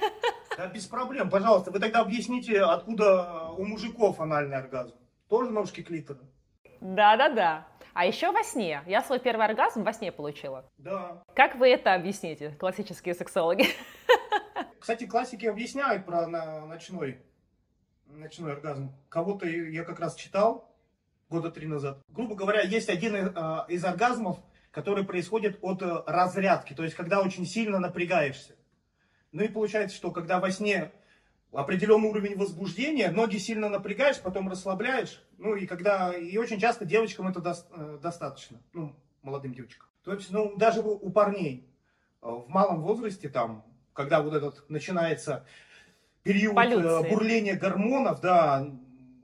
[0.56, 1.70] Да, без проблем, пожалуйста.
[1.70, 4.92] Вы тогда объясните, откуда у мужиков анальный оргазм.
[5.28, 6.18] Тоже ножки клитора.
[6.80, 7.66] Да-да-да.
[7.94, 8.82] А еще во сне.
[8.86, 10.70] Я свой первый оргазм во сне получила.
[10.78, 11.22] Да.
[11.34, 13.66] Как вы это объясните, классические сексологи?
[14.80, 17.20] Кстати, классики объясняют про ночной,
[18.06, 18.92] ночной оргазм.
[19.08, 20.68] Кого-то я как раз читал
[21.28, 22.00] года три назад.
[22.08, 23.30] Грубо говоря, есть один э,
[23.68, 24.38] из оргазмов,
[24.70, 28.54] который происходит от э, разрядки, то есть когда очень сильно напрягаешься.
[29.32, 30.92] Ну и получается, что когда во сне
[31.52, 35.22] определенный уровень возбуждения, ноги сильно напрягаешь, потом расслабляешь.
[35.38, 39.88] Ну и когда, и очень часто девочкам это до, э, достаточно, ну, молодым девочкам.
[40.04, 41.68] То есть, ну, даже у парней
[42.22, 45.46] э, в малом возрасте, там, когда вот этот начинается
[46.22, 47.10] период э, Полюции.
[47.10, 48.68] бурления гормонов, да,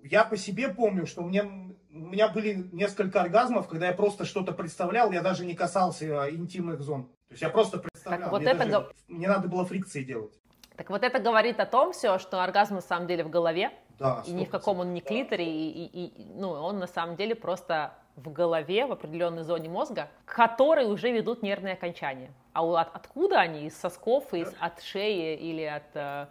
[0.03, 4.25] я по себе помню, что у меня, у меня были несколько оргазмов, когда я просто
[4.25, 7.05] что-то представлял, я даже не касался интимных зон.
[7.29, 8.67] То есть я просто представлял, так, вот мне, это...
[8.67, 10.39] даже, мне надо было фрикции делать.
[10.77, 14.23] Так вот это говорит о том все, что оргазм на самом деле в голове, да,
[14.27, 17.35] и ни в каком он не клиторе, и, и, и, ну, он на самом деле
[17.35, 22.33] просто в голове, в определенной зоне мозга, которые уже ведут нервные окончания.
[22.53, 23.67] А от, откуда они?
[23.67, 26.27] Из сосков, из, от шеи или от э,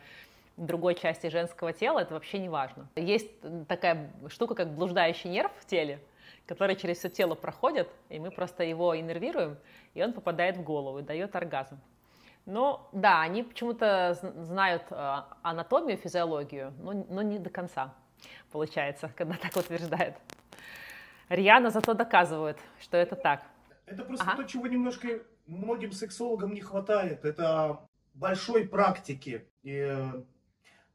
[0.58, 2.88] другой части женского тела, это вообще не важно.
[2.96, 3.32] Есть
[3.68, 6.00] такая штука, как блуждающий нерв в теле,
[6.46, 9.58] который через все тело проходит, и мы просто его иннервируем,
[9.94, 11.80] и он попадает в голову и дает оргазм.
[12.46, 17.94] Ну, да, они почему-то знают э, анатомию, физиологию, но, но не до конца,
[18.52, 20.16] получается, когда так утверждают.
[21.30, 23.44] Рьяно зато доказывают, что это так.
[23.86, 24.42] Это просто ага.
[24.42, 25.08] то, чего немножко
[25.48, 27.24] многим сексологам не хватает.
[27.24, 27.80] Это
[28.14, 29.48] большой практики.
[29.64, 30.24] И э,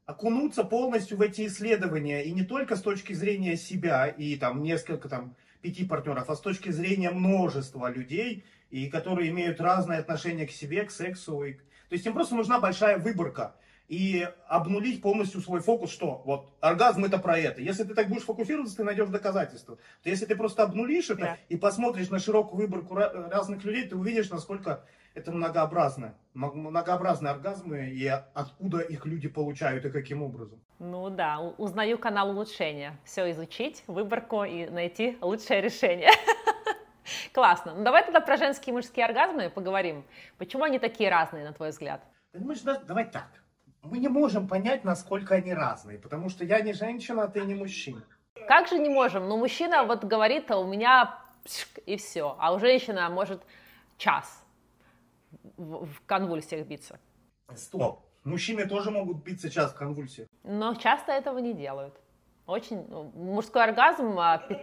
[0.05, 2.25] окунуться полностью в эти исследования.
[2.25, 6.41] И не только с точки зрения себя и там несколько там пяти партнеров, а с
[6.41, 11.43] точки зрения множества людей– и которые имеют разное отношение к себе, к сексу.
[11.43, 11.53] И...
[11.53, 13.55] То есть им просто нужна большая выборка.
[13.87, 17.59] И обнулить полностью свой фокус, что вот оргазм это про это.
[17.59, 19.77] Если ты так будешь фокусироваться, ты найдешь доказательства.
[20.03, 21.37] То если ты просто обнулишь это yeah.
[21.49, 26.13] и посмотришь на широкую выборку разных людей, ты увидишь, насколько это многообразно.
[26.35, 30.59] Многообразные оргазмы и откуда их люди получают и каким образом.
[30.77, 32.95] Ну да, узнаю канал улучшения.
[33.03, 36.11] Все изучить, выборку и найти лучшее решение.
[37.33, 37.73] Классно.
[37.75, 40.03] Ну давай тогда про женские и мужские оргазмы поговорим.
[40.37, 42.01] Почему они такие разные, на твой взгляд?
[42.31, 43.27] Понимаешь, давай так.
[43.83, 47.55] Мы не можем понять, насколько они разные, потому что я не женщина, а ты не
[47.55, 48.03] мужчина.
[48.47, 49.27] Как же не можем?
[49.29, 51.17] Ну, мужчина вот говорит, а у меня
[51.85, 53.41] и все, а у женщины может
[53.97, 54.43] час
[55.57, 56.99] в конвульсиях биться.
[57.55, 58.05] Стоп.
[58.23, 60.27] Мужчины тоже могут биться час в конвульсиях.
[60.43, 61.93] Но часто этого не делают.
[62.49, 64.15] Очень, ну, мужской оргазм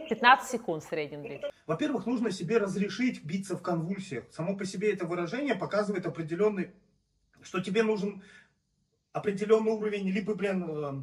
[0.09, 1.53] 15 а, секунд в среднем длится.
[1.69, 4.25] Во-первых, нужно себе разрешить биться в конвульсиях.
[4.33, 6.73] Само по себе это выражение показывает определенный,
[7.43, 8.25] что тебе нужен
[9.13, 11.03] определенный уровень либо, блин, э,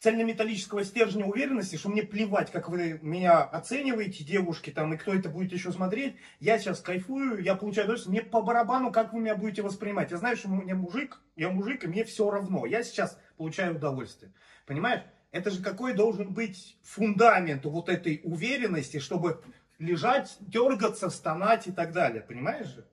[0.00, 5.28] цельнометаллического стержня уверенности, что мне плевать, как вы меня оцениваете, девушки, там, и кто это
[5.28, 6.16] будет еще смотреть.
[6.40, 8.10] Я сейчас кайфую, я получаю удовольствие.
[8.10, 10.10] Мне по барабану, как вы меня будете воспринимать.
[10.10, 12.66] Я знаю, что у меня мужик, я мужик, и мне все равно.
[12.66, 14.32] Я сейчас получаю удовольствие.
[14.66, 15.02] Понимаешь?
[15.32, 19.42] Это же какой должен быть фундамент вот этой уверенности, чтобы
[19.78, 22.22] лежать, дергаться, стонать и так далее.
[22.22, 22.86] Понимаешь же?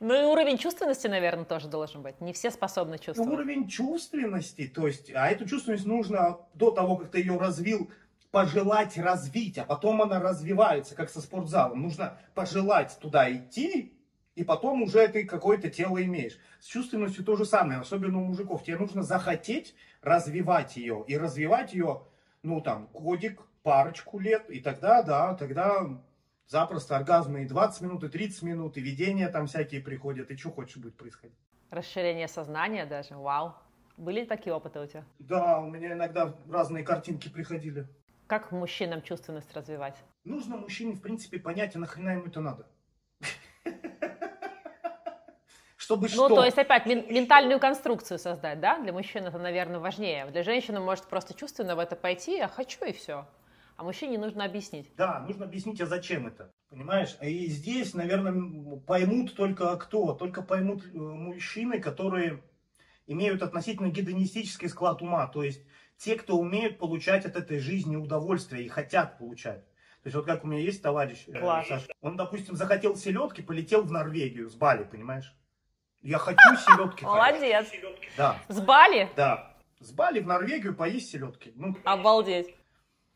[0.00, 2.20] Ну и уровень чувственности, наверное, тоже должен быть.
[2.20, 3.32] Не все способны чувствовать.
[3.32, 7.90] Уровень чувственности, то есть, а эту чувственность нужно до того, как ты ее развил,
[8.30, 11.82] пожелать развить, а потом она развивается, как со спортзалом.
[11.82, 13.97] Нужно пожелать туда идти,
[14.38, 16.38] и потом уже ты какое-то тело имеешь.
[16.60, 18.62] С чувственностью то же самое, особенно у мужиков.
[18.62, 22.02] Тебе нужно захотеть развивать ее, и развивать ее,
[22.44, 26.00] ну там, годик, парочку лет, и тогда, да, тогда
[26.46, 30.52] запросто оргазмы и 20 минут, и 30 минут, и видения там всякие приходят, и что
[30.52, 31.36] хочешь будет происходить.
[31.70, 33.54] Расширение сознания даже, вау.
[33.96, 35.04] Были такие опыты у тебя?
[35.18, 37.88] Да, у меня иногда разные картинки приходили.
[38.28, 39.96] Как мужчинам чувственность развивать?
[40.22, 42.68] Нужно мужчине, в принципе, понять, а нахрена ему это надо.
[45.88, 46.28] Чтобы ну, что?
[46.28, 48.78] Ну, то есть опять ментальную конструкцию создать, да?
[48.78, 50.26] Для мужчин это, наверное, важнее.
[50.26, 53.26] Для женщины может просто чувственно в это пойти, я хочу и все.
[53.78, 54.94] А мужчине нужно объяснить.
[54.98, 56.52] Да, нужно объяснить, а зачем это.
[56.68, 57.16] Понимаешь?
[57.22, 60.12] И здесь, наверное, поймут только кто?
[60.12, 62.42] Только поймут э, мужчины, которые
[63.06, 65.26] имеют относительно гедонистический склад ума.
[65.28, 65.62] То есть
[65.96, 69.64] те, кто умеют получать от этой жизни удовольствие и хотят получать.
[70.02, 73.84] То есть вот как у меня есть товарищ, э, Саша, он, допустим, захотел селедки, полетел
[73.84, 75.34] в Норвегию, с Бали, понимаешь?
[76.02, 77.04] Я хочу селедки.
[77.04, 77.68] Молодец.
[78.16, 78.38] Да.
[78.48, 79.08] С Бали?
[79.16, 79.56] Да.
[79.80, 81.52] С Бали в Норвегию поесть селедки.
[81.56, 82.54] Ну, Обалдеть.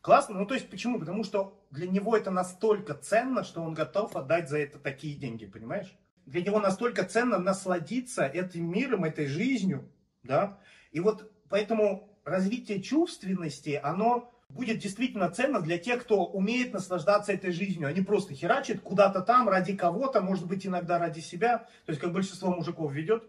[0.01, 0.99] Классно, ну то есть почему?
[0.99, 5.45] Потому что для него это настолько ценно, что он готов отдать за это такие деньги,
[5.45, 5.95] понимаешь?
[6.25, 9.89] Для него настолько ценно насладиться этим миром, этой жизнью,
[10.23, 10.59] да?
[10.91, 17.51] И вот поэтому развитие чувственности, оно будет действительно ценно для тех, кто умеет наслаждаться этой
[17.51, 21.89] жизнью, а не просто херачит куда-то там ради кого-то, может быть иногда ради себя, то
[21.89, 23.23] есть как большинство мужиков ведет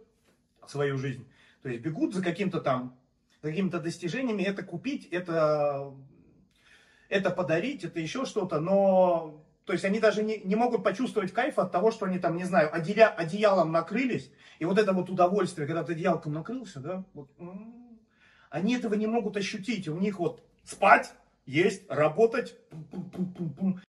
[0.67, 1.27] свою жизнь.
[1.63, 2.97] То есть бегут за каким-то там,
[3.43, 5.95] за какими-то достижениями, это купить, это
[7.09, 11.59] это подарить, это еще что-то, но то есть они даже не, не могут почувствовать кайф
[11.59, 15.67] от того, что они там, не знаю, одея, одеялом накрылись, и вот это вот удовольствие,
[15.67, 17.31] когда ты одеялком накрылся, да, вот,
[18.51, 21.13] они этого не могут ощутить, у них вот спать,
[21.47, 22.57] есть, работать,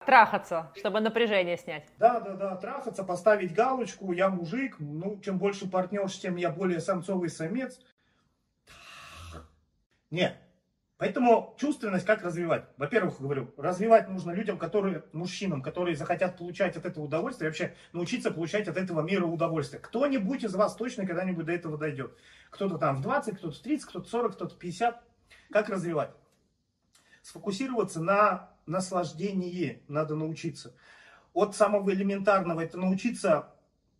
[0.05, 1.87] трахаться, чтобы напряжение снять.
[1.99, 6.81] Да, да, да, трахаться, поставить галочку, я мужик, ну, чем больше партнерш, тем я более
[6.81, 7.79] самцовый самец.
[10.11, 10.37] Нет,
[10.97, 12.67] Поэтому чувственность как развивать?
[12.77, 18.31] Во-первых, говорю, развивать нужно людям, которые, мужчинам, которые захотят получать от этого удовольствие, вообще научиться
[18.31, 19.83] получать от этого мира удовольствие.
[19.83, 22.17] Кто-нибудь из вас точно когда-нибудь до этого дойдет.
[22.51, 25.03] Кто-то там в 20, кто-то в 30, кто-то в 40, кто-то в 50.
[25.51, 26.11] Как развивать?
[27.25, 30.75] Сфокусироваться на наслаждении надо научиться.
[31.33, 33.49] От самого элементарного это научиться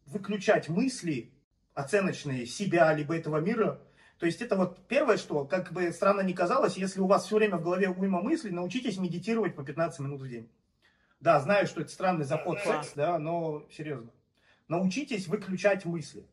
[0.05, 1.33] выключать мысли
[1.73, 3.81] оценочные себя, либо этого мира,
[4.19, 7.37] то есть это вот первое, что, как бы странно ни казалось, если у вас все
[7.37, 10.47] время в голове уйма мыслей, научитесь медитировать по 15 минут в день.
[11.19, 14.11] Да, знаю, что это странный заход секс, да, но серьезно.
[14.69, 16.27] Научитесь выключать мысли.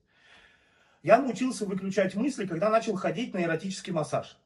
[1.04, 4.38] Я научился выключать мысли, когда начал ходить на эротический массаж.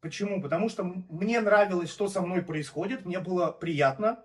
[0.00, 0.40] Почему?
[0.40, 4.22] Потому что мне нравилось, что со мной происходит, мне было приятно,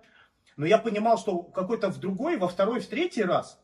[0.56, 3.60] но я понимал, что какой-то в другой, во второй, в третий раз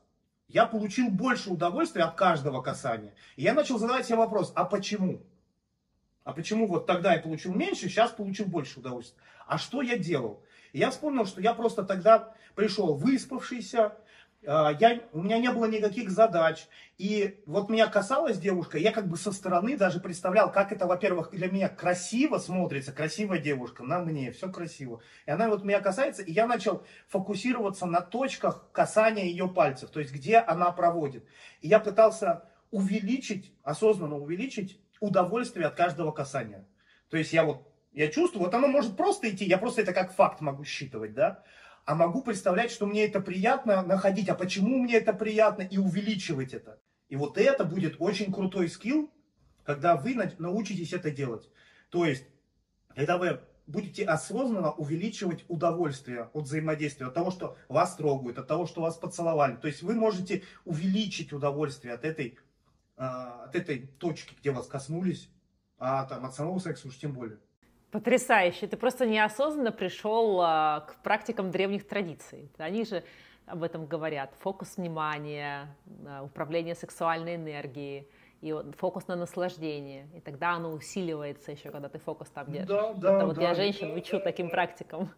[0.49, 3.15] я получил больше удовольствия от каждого касания.
[3.37, 5.23] И я начал задавать себе вопрос, а почему?
[6.25, 9.19] А почему вот тогда я получил меньше, сейчас получил больше удовольствия?
[9.47, 10.43] А что я делал?
[10.73, 13.97] И я вспомнил, что я просто тогда пришел выспавшийся,
[14.43, 16.67] я, у меня не было никаких задач.
[16.99, 21.31] И вот меня касалась девушка, я как бы со стороны даже представлял, как это, во-первых,
[21.31, 25.01] для меня красиво смотрится, красивая девушка, на мне, все красиво.
[25.27, 30.01] И она вот меня касается, и я начал фокусироваться на точках касания ее пальцев, то
[30.01, 31.25] есть где она проводит.
[31.61, 36.67] И я пытался увеличить, осознанно увеличить удовольствие от каждого касания.
[37.11, 40.13] То есть я вот, я чувствую, вот оно может просто идти, я просто это как
[40.13, 41.45] факт могу считывать, да
[41.85, 46.55] а могу представлять, что мне это приятно находить, а почему мне это приятно, и увеличивать
[46.55, 46.81] это.
[47.09, 49.11] И вот это будет очень крутой скилл,
[49.65, 51.49] когда вы научитесь это делать.
[51.91, 52.25] То есть,
[52.95, 58.67] когда вы будете осознанно увеличивать удовольствие от взаимодействия, от того, что вас трогают, от того,
[58.67, 59.57] что вас поцеловали.
[59.57, 62.39] То есть вы можете увеличить удовольствие от этой,
[62.97, 65.31] а, от этой точки, где вас коснулись,
[65.79, 67.39] а там от самого секса уж тем более.
[67.93, 68.67] Потрясающе.
[68.67, 72.51] Ты просто неосознанно пришел а, к практикам древних традиций.
[72.57, 73.05] Они же
[73.45, 74.35] об этом говорят.
[74.41, 75.77] Фокус внимания,
[76.07, 78.09] а, управление сексуальной энергией.
[78.41, 80.09] и фокус на наслаждение.
[80.17, 82.69] И тогда оно усиливается еще, когда ты фокус там держишь.
[82.69, 83.43] Да, да, Это вот да.
[83.43, 85.11] я женщин учу таким практикам.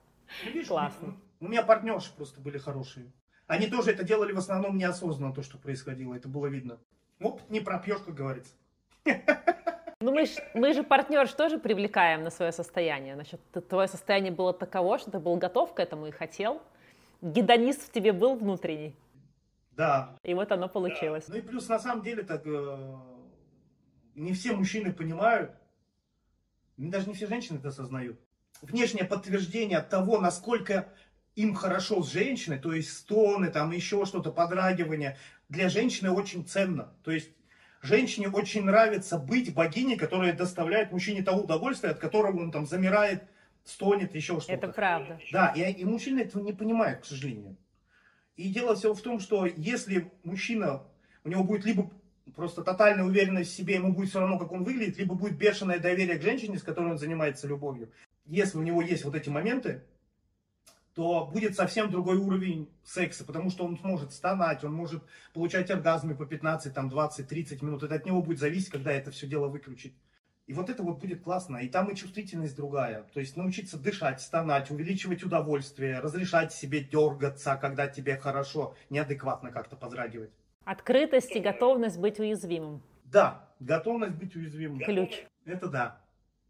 [0.45, 1.17] Ну, видишь, Классно.
[1.39, 3.13] У меня партнерши просто были хорошие.
[3.47, 6.15] Они тоже это делали в основном неосознанно, то, что происходило.
[6.15, 6.79] Это было видно.
[7.21, 8.53] Опыт не пропьешь, как говорится.
[10.05, 13.15] Ну, мы, ж, мы же партнер тоже привлекаем на свое состояние.
[13.15, 13.41] Значит,
[13.71, 16.61] твое состояние было таково, что ты был готов к этому и хотел.
[17.23, 18.95] Гедонист в тебе был внутренний.
[19.71, 20.15] Да.
[20.23, 21.25] И вот оно получилось.
[21.29, 22.97] Ну и плюс, на самом деле, так э,
[24.15, 25.53] не все мужчины понимают,
[26.77, 28.21] даже не все женщины это осознают.
[28.61, 30.93] Внешнее подтверждение того, насколько
[31.35, 35.17] им хорошо с женщиной, то есть стоны, там еще что-то, подрагивание,
[35.49, 36.93] для женщины очень ценно.
[37.05, 37.31] То есть
[37.87, 43.25] женщине очень нравится быть богиней, которая доставляет мужчине то удовольствие, от которого он там замирает,
[43.65, 44.53] стонет, еще что-то.
[44.53, 45.19] Это правда.
[45.33, 47.57] Да, и, и мужчины этого не понимают, к сожалению.
[48.37, 50.83] И дело все в том, что если мужчина,
[51.25, 51.91] у него будет либо
[52.35, 55.79] просто тотальная уверенность в себе, ему будет все равно, как он выглядит, либо будет бешеное
[55.79, 57.91] доверие к женщине, с которой он занимается любовью.
[58.27, 59.83] Если у него есть вот эти моменты,
[60.95, 66.15] то будет совсем другой уровень секса, потому что он сможет стонать, он может получать оргазмы
[66.15, 67.83] по 15, там, 20, 30 минут.
[67.83, 69.95] Это от него будет зависеть, когда это все дело выключить.
[70.47, 71.57] И вот это вот будет классно.
[71.59, 73.05] И там и чувствительность другая.
[73.15, 79.75] То есть научиться дышать, стонать, увеличивать удовольствие, разрешать себе дергаться, когда тебе хорошо, неадекватно как-то
[79.75, 80.31] подрагивать.
[80.65, 82.83] Открытость и готовность быть уязвимым.
[83.05, 84.81] Да, готовность быть уязвимым.
[84.81, 85.25] Ключ.
[85.45, 86.01] Это да.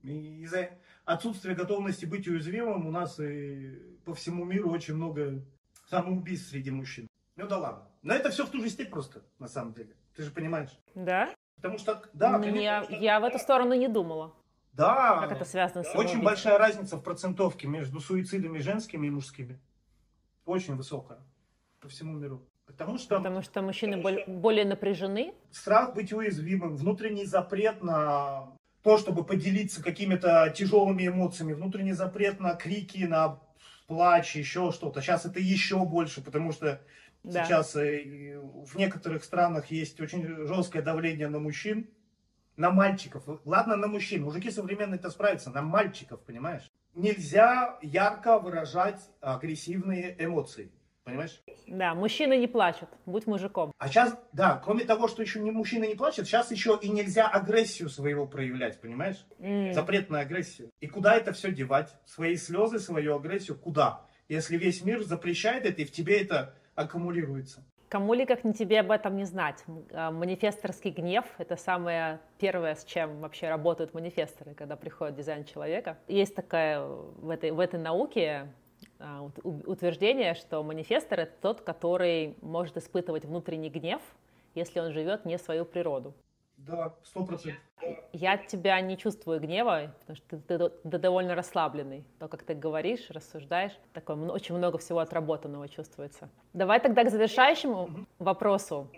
[0.02, 0.70] И из-за
[1.04, 5.42] отсутствия готовности быть уязвимым у нас и по всему миру очень много
[5.88, 7.06] самоубийств среди мужчин.
[7.36, 7.88] Ну да ладно.
[8.02, 9.94] Но это все в ту же степь просто, на самом деле.
[10.16, 10.70] Ты же понимаешь.
[10.94, 11.34] Да?
[11.56, 14.34] Потому что, да, конечно, я, я в эту сторону не думала.
[14.72, 19.58] да, Как это связано с очень большая разница в процентовке между суицидами женскими и мужскими.
[20.44, 21.18] Очень высокая
[21.80, 22.46] по всему миру.
[22.66, 25.34] Потому что Потому что мужчины боль- более напряжены.
[25.50, 28.53] страх быть уязвимым, внутренний запрет на
[28.84, 33.40] то, чтобы поделиться какими-то тяжелыми эмоциями, внутренний запрет на крики, на
[33.86, 35.00] плач, еще что-то.
[35.00, 36.82] Сейчас это еще больше, потому что
[37.22, 37.44] Да.
[37.46, 41.88] сейчас э, в некоторых странах есть очень жесткое давление на мужчин,
[42.56, 43.24] на мальчиков.
[43.46, 44.22] Ладно, на мужчин.
[44.22, 46.70] Mужики современные это справятся, на мальчиков, понимаешь?
[46.94, 50.70] Нельзя ярко выражать агрессивные эмоции.
[51.04, 51.42] Понимаешь?
[51.66, 52.88] Да, мужчины не плачут.
[53.04, 53.72] Будь мужиком.
[53.78, 57.28] А сейчас, да, кроме того, что еще не мужчина не плачет, сейчас еще и нельзя
[57.28, 59.26] агрессию своего проявлять, понимаешь?
[59.38, 59.74] М.
[59.74, 60.70] Запрет на агрессию.
[60.80, 61.94] И куда это все девать?
[62.06, 64.06] Свои слезы, свою агрессию куда?
[64.28, 67.62] Если весь мир запрещает это, и в тебе это аккумулируется.
[67.90, 69.62] Кому ли как не тебе об этом не знать?
[69.92, 75.98] А, Манифесторский гнев— это самое первое, с чем вообще работают манифесторы, когда приходит дизайн человека.
[76.08, 76.86] Есть такая э,
[77.18, 78.48] в этой, в этой науке
[79.42, 84.00] утверждение, что манифестор— это тот, который может испытывать внутренний гнев,
[84.54, 86.14] если он живет не свою природу.
[86.56, 87.60] Да, сто процентов.
[88.12, 92.04] Я от тебя не чувствую гнева, потому что ты, ты- ты довольно расслабленный.
[92.18, 96.30] То, как ты говоришь, рассуждаешь, такое очень много всего отработанного чувствуется.
[96.52, 98.88] Давай тогда к завершающему вопросу.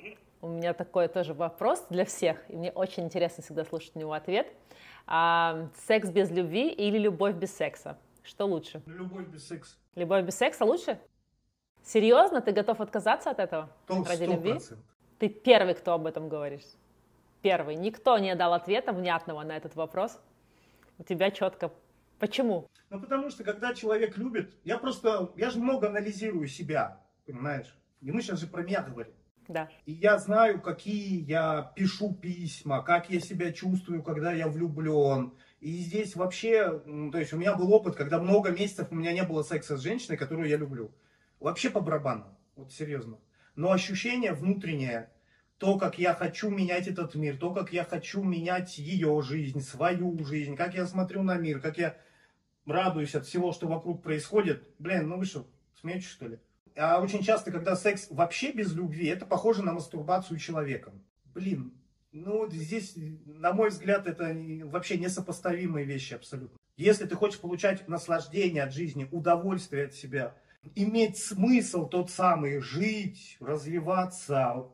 [0.43, 4.13] У меня такой тоже вопрос для всех, и мне очень интересно всегда слушать на него
[4.13, 4.47] ответ.
[5.07, 7.97] А, секс без любви или любовь без секса?
[8.27, 8.83] Что лучше?
[8.87, 9.77] Любовь без секса.
[9.95, 10.99] Любовь без секса лучше?
[11.85, 12.41] Серьезно?
[12.41, 14.51] Ты готов отказаться от этого То ради сто любви?
[14.51, 14.85] процентов.
[15.18, 16.64] Ты первый, кто об этом говоришь.
[17.41, 17.77] Первый.
[17.77, 20.20] Никто не дал ответа внятного на этот вопрос.
[20.99, 21.70] У тебя четко.
[22.18, 22.66] Почему?
[22.91, 27.79] Ну, потому что, когда человек любит, я просто, я же много анализирую себя, понимаешь?
[28.01, 29.12] И мы сейчас же про меня говорим.
[29.47, 29.68] Да.
[29.85, 35.33] И я знаю, какие я пишу письма, как я себя чувствую, когда я влюблен.
[35.61, 36.81] И здесь вообще,
[37.13, 39.81] то есть у меня был опыт, когда много месяцев у меня не было секса с
[39.81, 40.93] женщиной, которую я люблю.
[41.41, 42.27] Вообще по барабану,
[42.57, 43.19] вот серьезно.
[43.55, 45.11] Но ощущение внутреннее,
[45.59, 50.23] то, как я хочу менять этот мир, то, как я хочу менять ее жизнь, свою
[50.25, 51.97] жизнь, как я смотрю на мир, как я
[52.67, 54.69] радуюсь от всего, что вокруг происходит.
[54.79, 55.47] Блин, ну вы что,
[55.81, 56.39] смеетесь что ли?
[56.77, 61.03] А очень часто, когда секс вообще без любви, это похоже на мастурбацию человеком.
[61.35, 61.73] Блин,
[62.17, 62.95] ну здесь,
[63.27, 66.57] на мой взгляд, это вообще несопоставимые вещи абсолютно.
[66.77, 70.35] Если ты хочешь получать наслаждение от жизни, удовольствие от себя,
[70.75, 74.67] иметь смысл тот самый, жить, развиваться,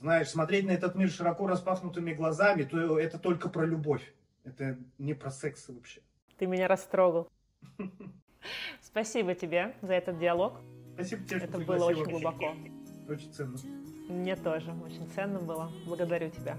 [0.00, 4.14] знаешь, смотреть на этот мир широко распахнутыми глазами, то это только про любовь.
[4.44, 6.00] Это не про секс вообще.
[6.38, 7.28] Ты меня растрогал.
[8.82, 10.60] Спасибо тебе за этот диалог.
[10.94, 12.54] Спасибо тебе, что Это было очень глубоко.
[13.08, 13.56] Очень ценно.
[14.08, 15.70] Мне тоже очень ценно было.
[15.86, 16.58] Благодарю тебя.